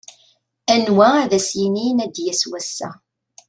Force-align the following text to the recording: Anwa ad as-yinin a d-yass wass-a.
Anwa 0.73 1.07
ad 1.23 1.31
as-yinin 1.39 2.03
a 2.05 2.07
d-yass 2.07 2.41
wass-a. 2.49 2.89